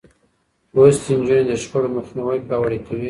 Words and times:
لوستې 0.73 1.11
نجونې 1.19 1.43
د 1.47 1.51
شخړو 1.61 1.89
مخنيوی 1.97 2.39
پياوړی 2.47 2.79
کوي. 2.85 2.99